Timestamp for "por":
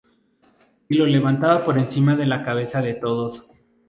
1.63-1.77